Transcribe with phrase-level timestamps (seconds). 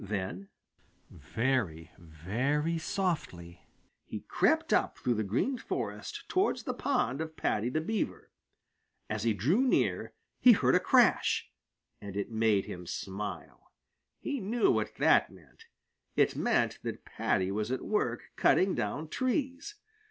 [0.03, 0.49] Then
[1.11, 3.67] very, very softly,
[4.03, 8.31] he crept up through the Green Forest towards the pond of Paddy the Beaver.
[9.11, 11.51] As he drew near, he heard a crash,
[12.01, 13.71] and it made him smile.
[14.17, 15.65] He knew what it meant.
[16.15, 19.75] It meant that Paddy was at work cutting down trees.